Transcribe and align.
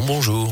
Bonjour. 0.00 0.50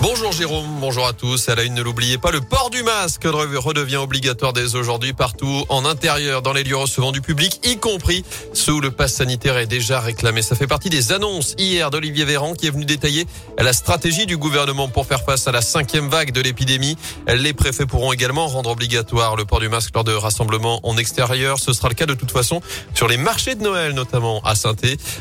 Bonjour 0.00 0.30
Jérôme, 0.30 0.78
bonjour 0.80 1.08
à 1.08 1.12
tous. 1.12 1.48
À 1.48 1.56
la 1.56 1.64
une, 1.64 1.74
ne 1.74 1.82
l'oubliez 1.82 2.18
pas, 2.18 2.30
le 2.30 2.40
port 2.40 2.70
du 2.70 2.84
masque 2.84 3.24
redevient 3.24 3.96
obligatoire 3.96 4.52
dès 4.52 4.76
aujourd'hui 4.76 5.12
partout 5.12 5.64
en 5.68 5.84
intérieur, 5.84 6.40
dans 6.40 6.52
les 6.52 6.62
lieux 6.62 6.76
recevant 6.76 7.10
du 7.10 7.20
public, 7.20 7.60
y 7.64 7.78
compris 7.78 8.24
sous 8.52 8.80
le 8.80 8.92
pass 8.92 9.14
sanitaire 9.14 9.58
est 9.58 9.66
déjà 9.66 9.98
réclamé. 9.98 10.40
Ça 10.42 10.54
fait 10.54 10.68
partie 10.68 10.88
des 10.88 11.10
annonces 11.10 11.56
hier 11.58 11.90
d'Olivier 11.90 12.24
Véran 12.24 12.54
qui 12.54 12.68
est 12.68 12.70
venu 12.70 12.84
détailler 12.84 13.26
la 13.58 13.72
stratégie 13.72 14.24
du 14.24 14.36
gouvernement 14.36 14.86
pour 14.86 15.04
faire 15.04 15.24
face 15.24 15.48
à 15.48 15.52
la 15.52 15.62
cinquième 15.62 16.08
vague 16.08 16.30
de 16.30 16.42
l'épidémie. 16.42 16.96
Les 17.26 17.52
préfets 17.52 17.86
pourront 17.86 18.12
également 18.12 18.46
rendre 18.46 18.70
obligatoire 18.70 19.34
le 19.34 19.46
port 19.46 19.58
du 19.58 19.68
masque 19.68 19.90
lors 19.96 20.04
de 20.04 20.12
rassemblements 20.12 20.78
en 20.84 20.96
extérieur. 20.96 21.58
Ce 21.58 21.72
sera 21.72 21.88
le 21.88 21.94
cas 21.94 22.06
de 22.06 22.14
toute 22.14 22.30
façon 22.30 22.60
sur 22.94 23.08
les 23.08 23.16
marchés 23.16 23.56
de 23.56 23.64
Noël, 23.64 23.94
notamment 23.94 24.42
à 24.44 24.54
saint 24.54 24.76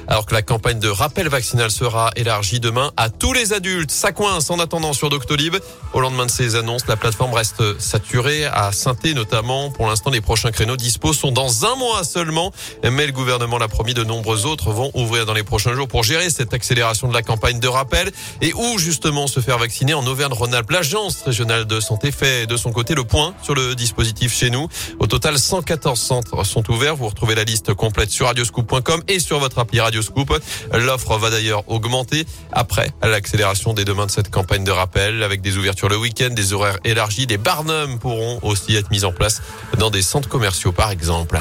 alors 0.07 0.28
que 0.28 0.36
la 0.36 0.44
campagne 0.44 0.80
de 0.80 0.89
rappel 0.89 1.30
vaccinal 1.30 1.71
sera 1.71 2.12
élargie 2.16 2.59
demain 2.59 2.91
à 2.96 3.09
tous 3.09 3.34
les 3.34 3.54
adultes. 3.54 3.89
Ça 3.89 4.11
coince 4.11 4.51
en 4.51 4.59
attendant 4.68 4.92
sur 4.92 5.10
Doctolib. 5.10 5.56
Au 5.94 6.02
lendemain 6.02 6.26
de 6.26 6.32
ces 6.32 6.56
annonces, 6.56 6.88
la 6.88 6.98
plateforme 6.98 7.34
reste 7.34 7.80
saturée 7.80 8.44
à 8.44 8.74
saint 8.74 8.98
notamment. 9.16 9.71
Pour 9.71 9.88
l'instant, 9.88 10.10
les 10.10 10.20
prochains 10.20 10.52
créneaux 10.52 10.76
dispo 10.76 11.14
sont 11.14 11.32
dans 11.32 11.66
un 11.66 11.76
mois 11.78 12.04
seulement. 12.04 12.52
Mais 12.84 13.06
le 13.06 13.14
gouvernement 13.14 13.57
l'a 13.57 13.70
promis, 13.70 13.93
de 13.93 14.04
nombreux 14.04 14.46
autres 14.46 14.71
vont 14.71 14.92
ouvrir 14.93 15.26
dans 15.26 15.34
les 15.34 15.43
prochains 15.43 15.74
jours 15.74 15.88
pour 15.88 16.04
gérer 16.04 16.30
cette 16.30 16.54
accélération 16.54 17.07
de 17.07 17.14
la 17.14 17.21
campagne 17.21 17.62
de 17.62 17.68
rappel 17.70 18.12
et 18.42 18.54
où 18.54 18.78
justement 18.78 19.28
se 19.28 19.40
faire 19.40 19.57
vacciner 19.57 19.93
en 19.93 20.06
Auvergne-Rhône-Alpes. 20.06 20.70
L'agence 20.70 21.21
régionale 21.21 21.65
de 21.65 21.79
santé 21.79 22.12
fait 22.12 22.46
de 22.46 22.57
son 22.57 22.74
côté 22.74 22.93
le 22.93 23.06
point 23.06 23.34
sur 23.43 23.56
le 23.56 23.74
dispositif 23.74 24.36
chez 24.36 24.50
nous. 24.50 24.68
Au 25.00 25.07
total, 25.07 25.40
114 25.40 25.98
centres 25.98 26.43
sont 26.43 26.70
ouverts. 26.70 26.98
Vous 26.98 27.07
retrouvez 27.07 27.36
la 27.36 27.46
liste 27.46 27.74
complète 27.74 28.12
sur 28.12 28.26
radioscoop.com 28.26 29.02
et 29.07 29.20
sur 29.20 29.40
votre 29.40 29.60
appli 29.60 29.79
Radioscoop. 29.79 30.38
L'offre 30.74 31.18
va 31.18 31.29
d'ailleurs 31.29 31.64
augmenter 31.68 32.26
après 32.52 32.92
l'accélération 33.02 33.73
des 33.73 33.86
demandes 33.86 34.08
de 34.08 34.12
cette 34.12 34.30
campagne 34.30 34.56
de 34.64 34.72
rappel 34.72 35.23
avec 35.23 35.42
des 35.42 35.58
ouvertures 35.58 35.89
le 35.89 35.98
week-end, 35.98 36.30
des 36.30 36.54
horaires 36.54 36.80
élargis. 36.84 37.28
Des 37.28 37.38
barnums 37.38 38.00
pourront 38.00 38.40
aussi 38.42 38.76
être 38.76 38.92
mis 38.92 39.04
en 39.04 39.12
place 39.12 39.42
dans 39.78 39.90
des 39.90 40.02
centres 40.02 40.30
commerciaux 40.30 40.72
par 40.72 40.92
exemple. 40.92 41.40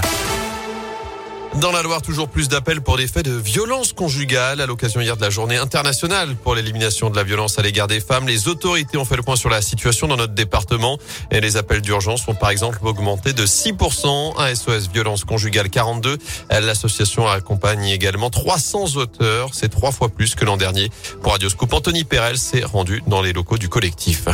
Dans 1.54 1.72
la 1.72 1.82
Loire, 1.82 2.02
toujours 2.02 2.28
plus 2.28 2.48
d'appels 2.48 2.82
pour 2.82 2.98
des 2.98 3.06
faits 3.06 3.24
de 3.24 3.32
violence 3.32 3.94
conjugale. 3.94 4.60
À 4.60 4.66
l'occasion 4.66 5.00
hier 5.00 5.16
de 5.16 5.22
la 5.22 5.30
journée 5.30 5.56
internationale 5.56 6.36
pour 6.36 6.54
l'élimination 6.54 7.08
de 7.08 7.16
la 7.16 7.24
violence 7.24 7.58
à 7.58 7.62
l'égard 7.62 7.86
des 7.86 8.00
femmes, 8.00 8.26
les 8.26 8.46
autorités 8.46 8.98
ont 8.98 9.06
fait 9.06 9.16
le 9.16 9.22
point 9.22 9.36
sur 9.36 9.48
la 9.48 9.62
situation 9.62 10.06
dans 10.06 10.16
notre 10.16 10.34
département. 10.34 10.98
Et 11.30 11.40
les 11.40 11.56
appels 11.56 11.80
d'urgence 11.80 12.28
ont 12.28 12.34
par 12.34 12.50
exemple 12.50 12.80
augmenté 12.82 13.32
de 13.32 13.46
6% 13.46 14.36
à 14.38 14.54
SOS 14.54 14.90
Violence 14.92 15.24
Conjugale 15.24 15.70
42. 15.70 16.18
L'association 16.50 17.26
accompagne 17.26 17.86
également 17.86 18.28
300 18.28 18.96
auteurs. 18.96 19.50
C'est 19.52 19.70
trois 19.70 19.92
fois 19.92 20.10
plus 20.10 20.34
que 20.34 20.44
l'an 20.44 20.58
dernier. 20.58 20.90
Pour 21.22 21.32
Radioscope, 21.32 21.72
Anthony 21.72 22.04
Perel 22.04 22.36
s'est 22.36 22.64
rendu 22.64 23.02
dans 23.06 23.22
les 23.22 23.32
locaux 23.32 23.56
du 23.56 23.70
collectif. 23.70 24.26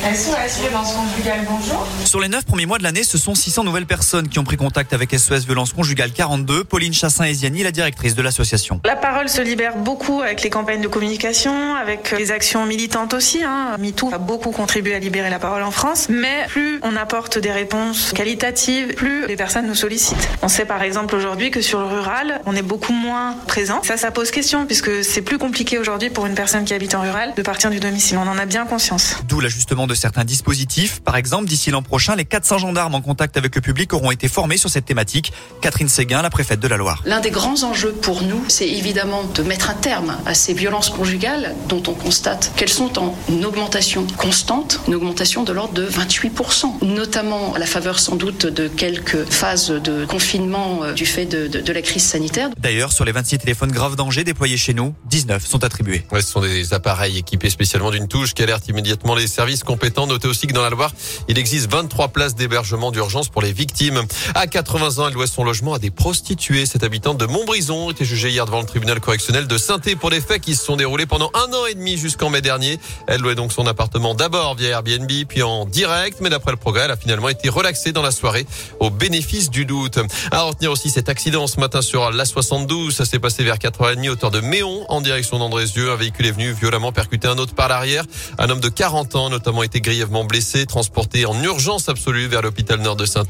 SOS 0.00 0.62
Violence 0.62 0.94
Conjugale, 0.94 1.46
bonjour. 1.46 1.86
Sur 2.06 2.20
les 2.20 2.28
neuf 2.28 2.46
premiers 2.46 2.64
mois 2.64 2.78
de 2.78 2.82
l'année, 2.82 3.04
ce 3.04 3.18
sont 3.18 3.34
600 3.34 3.64
nouvelles 3.64 3.84
personnes 3.84 4.30
qui 4.30 4.38
ont 4.38 4.44
pris 4.44 4.56
contact 4.56 4.94
avec 4.94 5.10
SOS 5.12 5.44
Violence 5.44 5.74
Conjugale 5.74 6.10
42. 6.10 6.64
Pauline 6.64 6.94
Chassin-Eziani, 6.94 7.62
la 7.62 7.70
directrice 7.70 8.14
de 8.14 8.22
l'association. 8.22 8.80
La 8.86 8.96
parole 8.96 9.28
se 9.28 9.42
libère 9.42 9.76
beaucoup 9.76 10.22
avec 10.22 10.42
les 10.42 10.48
campagnes 10.48 10.80
de 10.80 10.88
communication, 10.88 11.74
avec 11.74 12.12
les 12.16 12.32
actions 12.32 12.64
militantes 12.64 13.12
aussi. 13.12 13.42
Hein. 13.44 13.76
MeToo 13.78 14.10
a 14.14 14.16
beaucoup 14.16 14.52
contribué 14.52 14.94
à 14.94 14.98
libérer 14.98 15.28
la 15.28 15.38
parole 15.38 15.62
en 15.62 15.70
France. 15.70 16.06
Mais 16.08 16.46
plus 16.48 16.80
on 16.82 16.96
apporte 16.96 17.38
des 17.38 17.52
réponses 17.52 18.12
qualitatives, 18.14 18.94
plus 18.94 19.26
les 19.26 19.36
personnes 19.36 19.66
nous 19.66 19.74
sollicitent. 19.74 20.30
On 20.40 20.48
sait 20.48 20.64
par 20.64 20.82
exemple 20.82 21.14
aujourd'hui 21.14 21.50
que 21.50 21.60
sur 21.60 21.78
le 21.78 21.86
rural, 21.86 22.40
on 22.46 22.56
est 22.56 22.62
beaucoup 22.62 22.94
moins 22.94 23.36
présent. 23.46 23.82
Ça, 23.82 23.98
ça 23.98 24.10
pose 24.10 24.30
question 24.30 24.64
puisque 24.64 25.04
c'est 25.04 25.22
plus 25.22 25.36
compliqué 25.36 25.78
aujourd'hui 25.78 26.08
pour 26.08 26.24
une 26.24 26.34
personne 26.34 26.64
qui 26.64 26.72
habite 26.72 26.94
en 26.94 27.02
rural 27.02 27.34
de 27.36 27.42
partir 27.42 27.68
du 27.68 27.80
domicile. 27.80 28.16
On 28.16 28.26
en 28.26 28.38
a 28.38 28.46
bien 28.46 28.64
conscience. 28.64 29.16
D'où 29.28 29.40
l'ajustement 29.40 29.86
de 29.90 29.94
certains 29.94 30.24
dispositifs. 30.24 31.00
Par 31.00 31.16
exemple, 31.16 31.46
d'ici 31.46 31.70
l'an 31.70 31.82
prochain, 31.82 32.16
les 32.16 32.24
400 32.24 32.58
gendarmes 32.58 32.94
en 32.94 33.02
contact 33.02 33.36
avec 33.36 33.54
le 33.54 33.60
public 33.60 33.92
auront 33.92 34.10
été 34.10 34.28
formés 34.28 34.56
sur 34.56 34.70
cette 34.70 34.86
thématique. 34.86 35.32
Catherine 35.60 35.88
Séguin, 35.88 36.22
la 36.22 36.30
préfète 36.30 36.60
de 36.60 36.68
la 36.68 36.76
Loire. 36.76 37.02
L'un 37.04 37.20
des 37.20 37.30
grands 37.30 37.62
enjeux 37.64 37.92
pour 37.92 38.22
nous, 38.22 38.42
c'est 38.48 38.68
évidemment 38.68 39.24
de 39.24 39.42
mettre 39.42 39.68
un 39.68 39.74
terme 39.74 40.16
à 40.24 40.34
ces 40.34 40.54
violences 40.54 40.90
conjugales 40.90 41.54
dont 41.68 41.82
on 41.88 41.94
constate 41.94 42.52
qu'elles 42.56 42.68
sont 42.68 42.98
en 42.98 43.14
augmentation 43.44 44.06
constante, 44.16 44.80
une 44.86 44.94
augmentation 44.94 45.42
de 45.42 45.52
l'ordre 45.52 45.74
de 45.74 45.86
28%, 45.86 46.84
notamment 46.84 47.54
à 47.54 47.58
la 47.58 47.66
faveur 47.66 47.98
sans 47.98 48.16
doute 48.16 48.46
de 48.46 48.68
quelques 48.68 49.24
phases 49.30 49.70
de 49.70 50.04
confinement 50.06 50.84
euh, 50.84 50.92
du 50.92 51.06
fait 51.06 51.26
de, 51.26 51.46
de, 51.46 51.72
la 51.72 51.82
crise 51.82 52.04
sanitaire. 52.04 52.50
D'ailleurs, 52.58 52.92
sur 52.92 53.04
les 53.04 53.12
26 53.12 53.38
téléphones 53.38 53.72
graves 53.72 53.96
danger 53.96 54.24
déployés 54.24 54.56
chez 54.56 54.74
nous, 54.74 54.94
19 55.06 55.44
sont 55.46 55.64
attribués. 55.64 56.04
Ouais, 56.12 56.22
ce 56.22 56.30
sont 56.30 56.40
des 56.40 56.72
appareils 56.74 57.18
équipés 57.18 57.50
spécialement 57.50 57.90
d'une 57.90 58.08
touche 58.08 58.34
qui 58.34 58.42
alertent 58.42 58.68
immédiatement 58.68 59.14
les 59.14 59.26
services 59.26 59.64
compétents. 59.80 60.06
Notez 60.06 60.28
aussi 60.28 60.46
que 60.46 60.52
dans 60.52 60.60
la 60.60 60.68
Loire, 60.68 60.92
il 61.26 61.38
existe 61.38 61.70
23 61.70 62.08
places 62.08 62.34
d'hébergement 62.34 62.90
d'urgence 62.90 63.30
pour 63.30 63.40
les 63.40 63.54
victimes. 63.54 64.02
À 64.34 64.46
80 64.46 64.98
ans, 64.98 65.08
elle 65.08 65.14
doit 65.14 65.26
son 65.26 65.42
logement 65.42 65.72
à 65.72 65.78
des 65.78 65.90
prostituées. 65.90 66.66
Cette 66.66 66.84
habitante 66.84 67.16
de 67.16 67.24
Montbrison 67.24 67.90
était 67.90 68.04
jugée 68.04 68.28
hier 68.28 68.44
devant 68.44 68.60
le 68.60 68.66
tribunal 68.66 69.00
correctionnel 69.00 69.46
de 69.46 69.56
saint 69.56 69.80
pour 69.98 70.10
des 70.10 70.20
faits 70.20 70.42
qui 70.42 70.54
se 70.54 70.66
sont 70.66 70.76
déroulés 70.76 71.06
pendant 71.06 71.30
un 71.32 71.50
an 71.54 71.64
et 71.64 71.72
demi 71.72 71.96
jusqu'en 71.96 72.28
mai 72.28 72.42
dernier. 72.42 72.78
Elle 73.06 73.22
louait 73.22 73.34
donc 73.34 73.54
son 73.54 73.66
appartement 73.66 74.14
d'abord 74.14 74.54
via 74.54 74.68
Airbnb, 74.68 75.10
puis 75.26 75.42
en 75.42 75.64
direct. 75.64 76.18
Mais 76.20 76.28
d'après 76.28 76.50
le 76.50 76.58
progrès, 76.58 76.82
elle 76.82 76.90
a 76.90 76.98
finalement 76.98 77.30
été 77.30 77.48
relaxée 77.48 77.92
dans 77.92 78.02
la 78.02 78.10
soirée 78.10 78.46
au 78.80 78.90
bénéfice 78.90 79.48
du 79.48 79.64
doute. 79.64 79.98
À 80.30 80.42
retenir 80.42 80.70
aussi 80.70 80.90
cet 80.90 81.08
accident 81.08 81.46
ce 81.46 81.58
matin 81.58 81.80
sur 81.80 82.10
l'A72. 82.10 82.90
Ça 82.90 83.06
s'est 83.06 83.18
passé 83.18 83.44
vers 83.44 83.56
4h30 83.56 84.10
hauteur 84.10 84.30
de 84.30 84.40
Méon 84.40 84.84
en 84.90 85.00
direction 85.00 85.38
d'Andrézieux. 85.38 85.90
Un 85.90 85.96
véhicule 85.96 86.26
est 86.26 86.32
venu 86.32 86.52
violemment 86.52 86.92
percuter 86.92 87.28
un 87.28 87.38
autre 87.38 87.54
par 87.54 87.68
l'arrière. 87.68 88.04
Un 88.36 88.50
homme 88.50 88.60
de 88.60 88.68
40 88.68 89.14
ans 89.16 89.30
notamment 89.30 89.62
été 89.70 89.80
grièvement 89.80 90.24
blessé, 90.24 90.66
transporté 90.66 91.26
en 91.26 91.42
urgence 91.44 91.88
absolue 91.88 92.26
vers 92.26 92.42
l'hôpital 92.42 92.80
nord 92.80 92.96
de 92.96 93.06
saint 93.06 93.22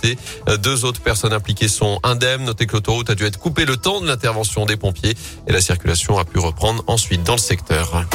euh, 0.49 0.57
Deux 0.57 0.87
autres 0.87 1.03
personnes 1.03 1.35
impliquées 1.35 1.69
sont 1.69 2.01
indemnes. 2.03 2.45
Notez 2.45 2.67
que 2.67 2.73
l'autoroute 2.73 3.11
a 3.11 3.15
dû 3.15 3.25
être 3.25 3.39
coupée 3.39 3.67
le 3.67 3.77
temps 3.77 4.01
de 4.01 4.07
l'intervention 4.07 4.65
des 4.65 4.79
pompiers 4.79 5.15
et 5.47 5.53
la 5.53 5.61
circulation 5.61 6.19
a 6.19 6.25
pu 6.25 6.39
reprendre 6.39 6.83
ensuite 6.87 7.25
dans 7.25 7.35
le 7.35 7.39
secteur. 7.39 8.07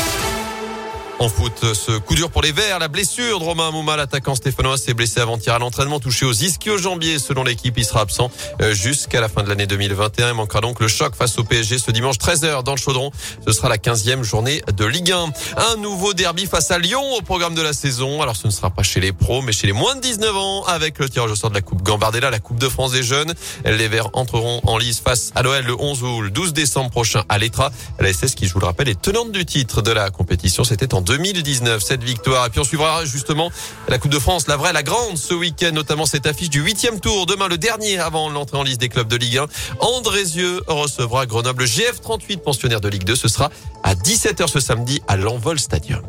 En 1.18 1.30
foot, 1.30 1.74
ce 1.74 1.98
coup 1.98 2.14
dur 2.14 2.30
pour 2.30 2.42
les 2.42 2.52
Verts, 2.52 2.78
la 2.78 2.90
blessure 2.90 3.40
de 3.40 3.44
Romain 3.46 3.72
Mouma, 3.72 3.96
l'attaquant 3.96 4.36
stéphanois, 4.36 4.78
s'est 4.78 4.94
blessé 4.94 5.22
avant-hier 5.22 5.56
à 5.56 5.60
l'entraînement, 5.60 6.02
touché 6.02 6.26
aux 6.26 6.34
ischio-jambiers. 6.34 7.20
Selon 7.20 7.46
l'équipe, 7.46 7.78
il 7.78 7.86
sera 7.86 8.02
absent 8.02 8.30
euh, 8.62 8.74
jusqu'à 8.74 9.22
la 9.22 9.30
fin 9.30 9.42
de 9.42 9.48
l'année 9.48 9.66
2021. 9.66 10.28
Il 10.28 10.34
manquera 10.34 10.60
donc 10.60 10.82
le 10.82 10.90
choc 10.90 11.16
face 11.16 11.40
au 11.40 11.46
PSG 11.46 11.78
ce 11.78 11.92
dimanche 11.92 12.18
13h 12.18 12.64
dans 12.64 12.74
le 12.74 12.78
Chaudron. 12.78 13.12
Ce 13.48 13.54
sera 13.54 13.70
la 13.70 13.78
15e 13.78 14.24
journée 14.24 14.62
de 14.76 14.84
Ligue 14.84 15.14
1. 15.14 15.30
Un 15.56 15.78
nouveau 15.78 16.14
derby 16.14 16.48
face 16.48 16.70
à 16.72 16.80
Lyon 16.80 17.02
au 17.18 17.22
programme 17.22 17.56
de 17.56 17.62
la 17.62 17.72
saison. 17.72 18.22
Alors 18.22 18.36
ce 18.36 18.48
ne 18.48 18.52
sera 18.52 18.70
pas 18.70 18.84
chez 18.84 19.00
les 19.00 19.14
pros, 19.14 19.42
mais 19.42 19.54
chez 19.54 19.68
les 19.68 19.74
moins 19.74 19.96
de 19.96 20.02
19 20.02 20.36
ans 20.36 20.64
avec 20.66 21.00
le 21.00 21.08
tirage 21.08 21.32
au 21.32 21.36
sort 21.36 21.50
de 21.50 21.56
la 21.56 21.62
Coupe 21.62 21.82
Gambardella, 21.82 22.30
la 22.30 22.40
Coupe 22.40 22.60
de 22.60 22.68
France 22.68 22.92
des 22.92 23.04
jeunes. 23.04 23.34
Les 23.64 23.88
Verts 23.88 24.10
entreront 24.14 24.60
en 24.66 24.78
lice 24.78 25.00
face 25.00 25.32
à 25.34 25.44
l'OL 25.44 25.64
le 25.64 25.80
11 25.80 26.04
ou 26.04 26.22
le 26.22 26.30
12 26.30 26.52
décembre 26.52 26.90
prochain 26.90 27.24
à 27.30 27.38
l'Etra. 27.38 27.72
La 28.02 28.12
SS 28.12 28.36
qui, 28.36 28.48
je 28.48 28.54
vous 28.54 28.60
le 28.60 28.66
rappelle, 28.66 28.90
est 28.90 29.02
tenante 29.02 29.32
du 29.32 29.46
titre 29.46 29.82
de 29.82 29.92
la 29.92 30.10
compétition. 30.10 30.66
C'était 30.66 30.94
en 30.94 31.05
2019, 31.06 31.82
cette 31.82 32.04
victoire. 32.04 32.46
Et 32.46 32.50
puis 32.50 32.60
on 32.60 32.64
suivra 32.64 33.06
justement 33.06 33.52
la 33.88 33.98
Coupe 33.98 34.12
de 34.12 34.20
France, 34.20 34.48
la 34.48 34.58
vraie, 34.58 34.74
la 34.74 34.84
grande, 34.84 35.18
ce 35.18 35.34
week-end, 35.34 35.72
notamment 35.72 36.06
cette 36.06 36.26
affiche 36.26 36.50
du 36.50 36.62
huitième 36.62 37.00
tour. 37.00 37.26
Demain, 37.26 37.48
le 37.48 37.58
dernier 37.58 38.00
avant 38.00 38.30
l'entrée 38.30 38.58
en 38.58 38.64
liste 38.64 38.82
des 38.82 38.90
clubs 38.90 39.08
de 39.08 39.16
Ligue 39.16 39.38
1. 39.38 39.48
Andrézieux 39.80 40.62
recevra 40.68 41.26
Grenoble 41.26 41.64
GF38, 41.64 42.40
pensionnaire 42.40 42.82
de 42.82 42.90
Ligue 42.90 43.06
2. 43.06 43.16
Ce 43.16 43.28
sera 43.28 43.50
à 43.84 43.96
17h 43.96 44.48
ce 44.48 44.60
samedi 44.60 45.02
à 45.08 45.16
l'Envol 45.16 45.60
Stadium. 45.60 46.02